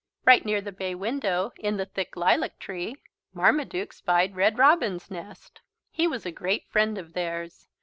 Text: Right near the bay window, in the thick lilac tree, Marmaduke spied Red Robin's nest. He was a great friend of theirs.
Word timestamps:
Right 0.25 0.43
near 0.43 0.61
the 0.61 0.71
bay 0.71 0.95
window, 0.95 1.53
in 1.59 1.77
the 1.77 1.85
thick 1.85 2.15
lilac 2.15 2.57
tree, 2.57 2.95
Marmaduke 3.35 3.93
spied 3.93 4.35
Red 4.35 4.57
Robin's 4.57 5.11
nest. 5.11 5.61
He 5.91 6.07
was 6.07 6.25
a 6.25 6.31
great 6.31 6.67
friend 6.71 6.97
of 6.97 7.13
theirs. 7.13 7.67